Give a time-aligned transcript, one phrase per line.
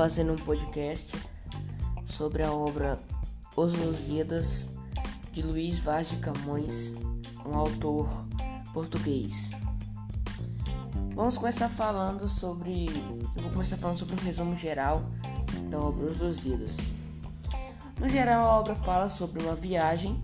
[0.00, 1.14] fazendo um podcast
[2.02, 2.98] sobre a obra
[3.54, 4.70] Os Lusíadas
[5.30, 6.94] de Luiz Vaz de Camões,
[7.44, 8.08] um autor
[8.72, 9.50] português.
[11.14, 12.86] Vamos começar falando sobre.
[13.36, 15.02] Eu vou começar falando sobre um resumo geral
[15.68, 16.78] da obra Os Lusíadas.
[18.00, 20.18] No geral, a obra fala sobre uma viagem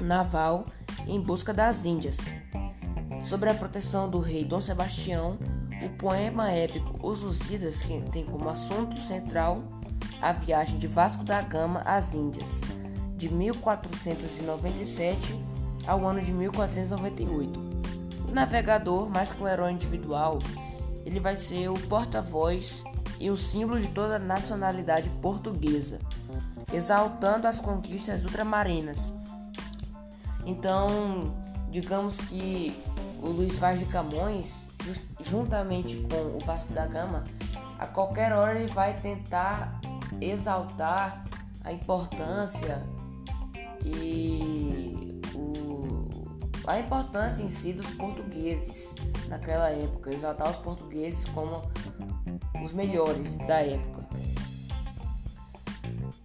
[0.00, 0.64] naval
[1.06, 2.16] em busca das Índias,
[3.22, 5.36] sobre a proteção do rei Dom Sebastião
[5.82, 7.82] o poema épico Os Lusíadas
[8.12, 9.62] tem como assunto central
[10.20, 12.60] a viagem de Vasco da Gama às Índias,
[13.16, 15.38] de 1497
[15.86, 17.68] ao ano de 1498.
[18.28, 20.38] O navegador, mais que um herói individual,
[21.06, 22.84] ele vai ser o porta-voz
[23.18, 25.98] e o símbolo de toda a nacionalidade portuguesa,
[26.72, 29.12] exaltando as conquistas ultramarinas.
[30.44, 31.34] Então,
[31.70, 32.76] digamos que
[33.22, 34.68] o Luiz Vaz de Camões
[35.20, 37.24] juntamente com o Vasco da Gama,
[37.78, 39.80] a qualquer hora ele vai tentar
[40.20, 41.24] exaltar
[41.64, 42.82] a importância
[43.84, 46.08] e o,
[46.66, 48.94] a importância em si dos portugueses
[49.28, 51.62] naquela época, exaltar os portugueses como
[52.62, 54.06] os melhores da época.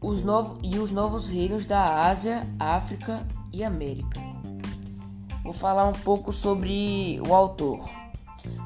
[0.01, 4.19] Os novos, e os novos reinos da Ásia, África e América.
[5.43, 7.89] Vou falar um pouco sobre o autor.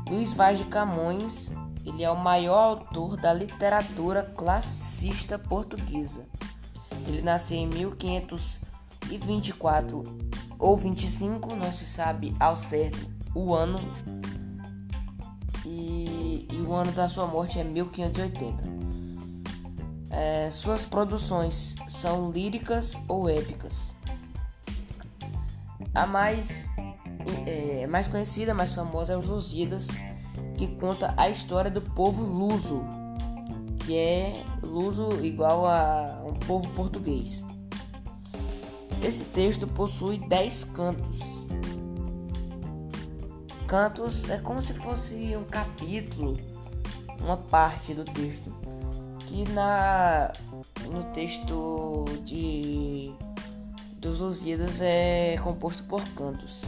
[0.09, 1.51] Luiz Vaz de Camões,
[1.85, 6.25] ele é o maior autor da literatura classicista portuguesa.
[7.05, 10.01] Ele nasceu em 1524
[10.57, 13.79] ou 25, não se sabe ao certo o ano.
[15.65, 18.63] E, e o ano da sua morte é 1580.
[20.09, 23.93] É, suas produções são líricas ou épicas.
[25.93, 26.69] A mais
[27.45, 29.87] é, mais conhecida, mais famosa é os Lusíadas,
[30.57, 32.83] que conta a história do povo luso,
[33.79, 37.43] que é luso igual a um povo português.
[39.01, 41.19] Esse texto possui 10 cantos.
[43.67, 46.37] Cantos é como se fosse um capítulo,
[47.21, 48.51] uma parte do texto,
[49.27, 50.31] que na
[50.89, 53.13] no texto de
[53.99, 56.63] dos Lusíadas é composto por cantos.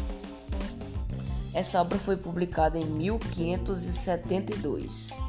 [1.54, 5.24] Essa obra foi publicada em 1572.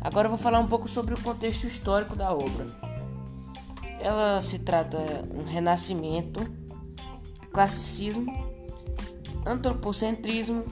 [0.00, 2.66] Agora vou falar um pouco sobre o contexto histórico da obra.
[4.00, 4.98] Ela se trata
[5.32, 6.44] um renascimento,
[7.52, 8.26] classicismo,
[9.46, 10.64] antropocentrismo,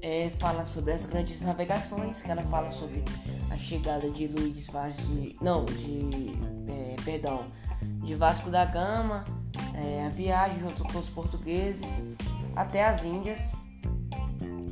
[0.00, 3.02] é, fala sobre as grandes navegações, que ela fala sobre
[3.50, 6.30] a chegada de Luiz Vaz de, não, de,
[6.68, 7.48] é, perdão,
[7.82, 9.24] de Vasco da Gama,
[9.82, 12.06] é, a viagem junto com os portugueses,
[12.56, 13.52] até as Índias,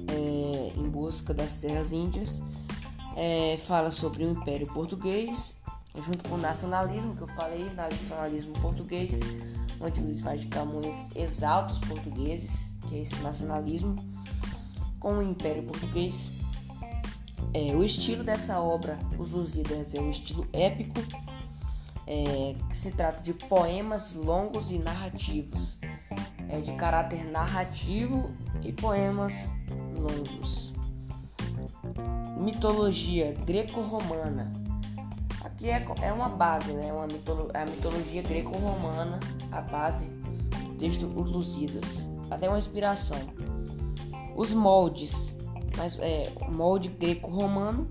[0.08, 2.42] é, em busca das terras índias.
[3.16, 5.54] É, fala sobre o Império Português,
[6.02, 9.20] junto com o nacionalismo, que eu falei, nacionalismo português,
[9.80, 13.96] onde Luiz Vaz de Camões exalta os portugueses, que é esse nacionalismo,
[15.00, 16.30] com o Império Português.
[17.54, 21.00] É, o estilo dessa obra, Os Lusíadas, é um estilo épico,
[22.06, 25.78] é, que se trata de poemas longos e narrativos
[26.48, 28.30] é de caráter narrativo
[28.62, 29.50] e poemas
[29.94, 30.72] longos.
[32.38, 34.52] Mitologia greco-romana.
[35.44, 36.92] Aqui é, é uma base, né?
[36.92, 39.18] Uma mitolo, a mitologia greco-romana,
[39.50, 42.08] a base do texto Lusíadas.
[42.30, 43.18] Até uma inspiração.
[44.36, 45.36] Os moldes,
[45.76, 47.88] mas é o molde greco-romano,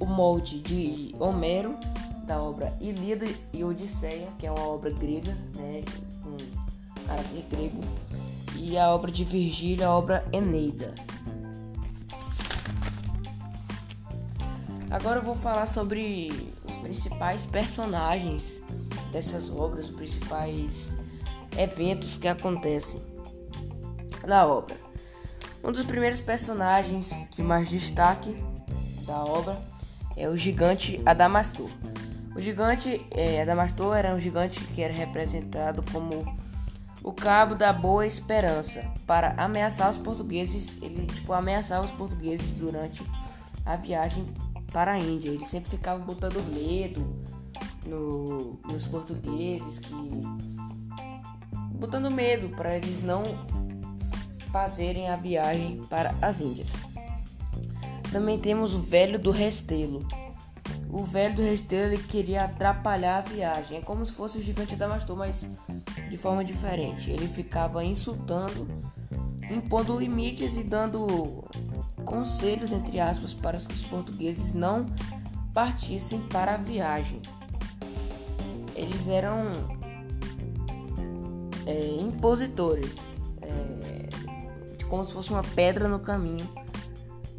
[0.00, 1.78] o molde de Homero
[2.26, 5.84] da obra Ilíada e Odisseia, que é uma obra grega, né?
[7.08, 7.80] árabe grego,
[8.56, 10.92] e a obra de Virgílio, a obra Eneida.
[14.90, 16.28] Agora eu vou falar sobre
[16.64, 18.60] os principais personagens
[19.12, 20.96] dessas obras, os principais
[21.56, 23.00] eventos que acontecem
[24.26, 24.76] na obra.
[25.62, 28.36] Um dos primeiros personagens de mais destaque
[29.06, 29.60] da obra
[30.16, 31.70] é o gigante Adamastor.
[32.36, 36.36] O gigante é, Adamastor era um gigante que era representado como
[37.02, 40.76] o cabo da Boa Esperança para ameaçar os portugueses.
[40.82, 43.02] Ele tipo ameaçava os portugueses durante
[43.64, 44.26] a viagem
[44.70, 45.30] para a Índia.
[45.30, 47.00] Ele sempre ficava botando medo
[47.86, 49.94] no, nos portugueses, que
[51.72, 53.22] botando medo para eles não
[54.52, 56.68] fazerem a viagem para as Índias.
[58.12, 60.06] Também temos o velho do Restelo.
[60.88, 63.78] O velho do Restelo ele queria atrapalhar a viagem.
[63.78, 65.46] É como se fosse o gigante Damastor, mas
[66.08, 67.10] de forma diferente.
[67.10, 68.68] Ele ficava insultando,
[69.50, 71.44] impondo limites e dando
[72.04, 74.86] conselhos, entre aspas, para que os portugueses não
[75.52, 77.20] partissem para a viagem.
[78.74, 79.50] Eles eram
[81.66, 86.48] é, impositores, é, como se fosse uma pedra no caminho,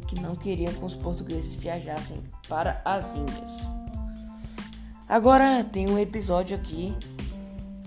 [0.08, 2.18] que não queriam que os portugueses viajassem
[2.48, 3.68] para as Índias.
[5.08, 6.96] Agora tem um episódio aqui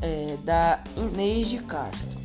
[0.02, 2.22] é, da Inês de Castro.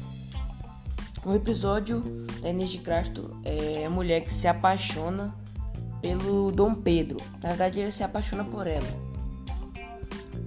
[1.25, 2.00] O episódio
[2.40, 5.34] da Inês de Castro é a mulher que se apaixona
[6.00, 7.19] pelo Dom Pedro.
[7.42, 8.87] Na verdade, ele se apaixona por ela.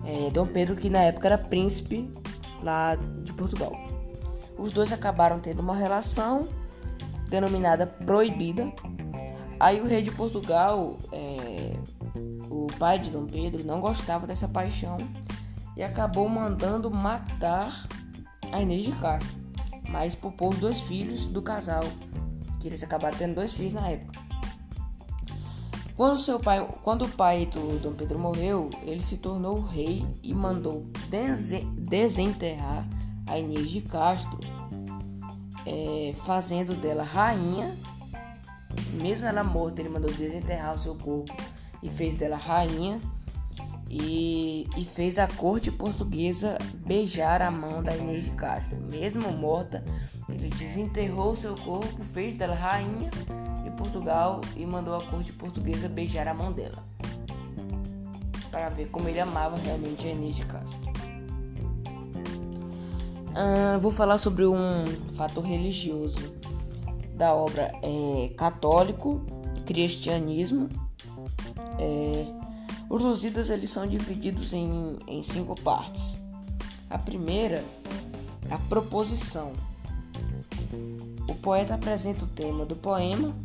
[0.06, 2.10] É, Dom Pedro, que na época era príncipe
[2.64, 3.74] lá de Portugal.
[4.58, 6.48] Os dois acabaram tendo uma relação
[7.30, 8.72] denominada proibida.
[9.60, 11.74] Aí o rei de Portugal, é,
[12.50, 14.98] o pai de Dom Pedro, não gostava dessa paixão
[15.76, 17.88] e acabou mandando matar
[18.52, 19.38] a Inês de Castro,
[19.90, 20.18] mas
[20.50, 21.84] os dois filhos do casal,
[22.60, 24.20] que eles acabaram tendo dois filhos na época.
[25.96, 30.34] Quando, seu pai, quando o pai do Dom Pedro morreu, ele se tornou rei e
[30.34, 30.86] mandou
[31.78, 32.88] desenterrar
[33.28, 34.40] a Inês de Castro,
[35.66, 37.76] é, fazendo dela rainha.
[38.94, 41.34] Mesmo ela morta, ele mandou desenterrar o seu corpo
[41.82, 43.00] e fez dela rainha.
[43.92, 48.78] E, e, fez a corte portuguesa beijar a mão da Inês de Castro.
[48.78, 49.84] Mesmo morta,
[50.30, 53.10] ele desenterrou seu corpo, fez dela rainha
[53.80, 56.84] Portugal e mandou a corte portuguesa beijar a mão dela.
[58.52, 60.80] Para ver como ele amava realmente a Inês de Castro.
[63.30, 66.39] Uh, vou falar sobre um fator religioso
[67.20, 69.22] da obra é, católico,
[69.66, 70.70] cristianismo.
[71.78, 72.26] É,
[72.90, 76.18] os Lusíadas eles são divididos em, em cinco partes.
[76.90, 77.64] A primeira,
[78.50, 79.54] a proposição.
[81.30, 83.36] O poeta apresenta o tema do poema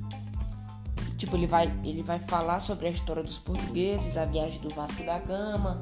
[1.16, 5.02] Tipo, ele vai, ele vai falar sobre a história dos portugueses, a viagem do Vasco
[5.04, 5.80] da Gama,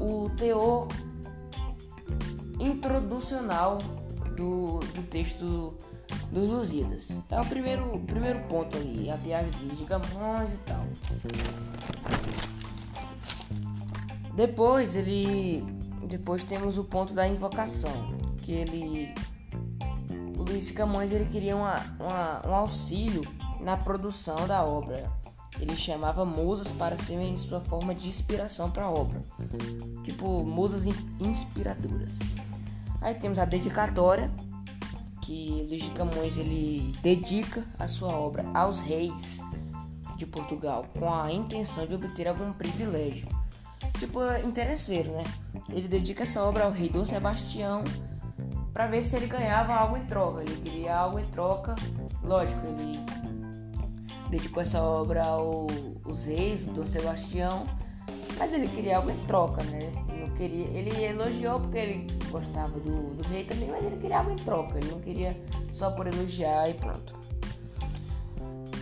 [0.00, 0.88] o teor
[2.58, 3.78] introducional
[4.36, 5.74] do, do texto
[6.30, 7.08] dos Lusíadas.
[7.30, 10.84] É o primeiro, primeiro ponto aí, a viagem dos Gamões e tal.
[14.34, 15.64] Depois ele.
[16.08, 18.14] Depois temos o ponto da invocação.
[18.42, 19.14] Que ele.
[20.36, 23.22] O Luiz Camões ele queria uma, uma, um auxílio
[23.60, 25.10] na produção da obra.
[25.60, 29.22] Ele chamava musas para serem sua forma de inspiração para a obra,
[30.02, 30.82] tipo musas
[31.20, 32.18] inspiradoras.
[33.00, 34.30] Aí temos a dedicatória,
[35.24, 39.40] que Luís de Camões ele dedica a sua obra aos reis
[40.16, 43.26] de Portugal com a intenção de obter algum privilégio.
[43.98, 45.24] Tipo, interesseiro, né?
[45.70, 47.82] Ele dedica essa obra ao rei Dom Sebastião
[48.72, 50.42] para ver se ele ganhava algo em troca.
[50.42, 51.74] Ele queria algo em troca.
[52.22, 53.00] Lógico, ele
[54.28, 57.64] dedicou essa obra aos reis do Sebastião,
[58.38, 59.92] mas ele queria algo em troca, né?
[60.08, 64.30] Ele, queria, ele elogiou porque ele gostava do, do rei também, mas ele queria algo
[64.30, 65.36] em troca, ele não queria
[65.72, 67.14] só por elogiar e pronto.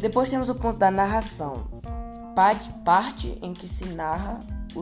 [0.01, 1.67] Depois temos o ponto da narração,
[2.35, 4.41] parte, parte em que se narra
[4.75, 4.81] o,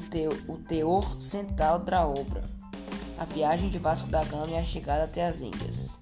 [0.53, 2.43] o teor central da obra,
[3.19, 5.99] a viagem de Vasco da Gama e a chegada até as Índias.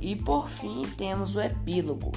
[0.00, 2.12] E por fim temos o epílogo,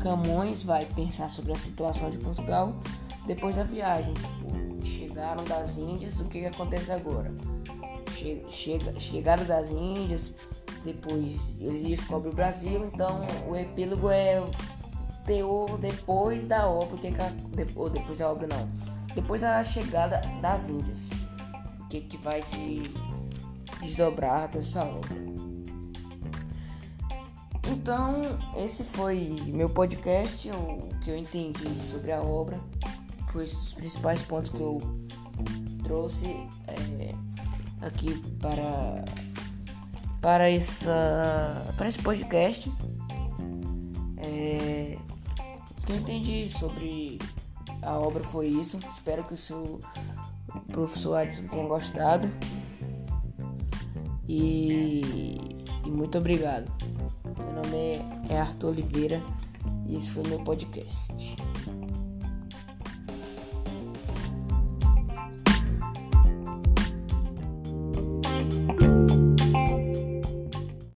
[0.00, 2.74] Camões vai pensar sobre a situação de Portugal
[3.34, 4.12] depois da viagem.
[4.12, 7.32] Tipo, chegaram das Índias, o que, que acontece agora?
[8.16, 10.34] Che chega, chegaram das Índias,
[10.84, 14.42] depois ele descobre o Brasil, então o epílogo é
[15.24, 17.32] teor depois da obra, que que a,
[17.76, 18.68] ou depois da obra não,
[19.14, 21.08] depois da chegada das Índias,
[21.80, 22.82] o que, que vai se
[23.80, 25.30] desdobrar dessa obra.
[27.68, 28.20] Então,
[28.56, 32.58] esse foi meu podcast, o que eu entendi sobre a obra,
[33.32, 34.80] foi os principais pontos que eu
[35.84, 36.26] trouxe
[36.66, 37.14] é,
[37.80, 39.04] aqui para
[40.20, 42.70] para essa para esse podcast.
[44.18, 44.98] É,
[45.70, 47.18] o que eu entendi sobre
[47.82, 48.78] a obra foi isso.
[48.90, 49.80] Espero que o seu
[50.72, 52.30] professor Adson tenha gostado.
[54.28, 55.38] E,
[55.84, 56.70] e muito obrigado.
[57.36, 59.22] Meu nome é Arthur Oliveira
[59.88, 61.36] e esse foi meu podcast.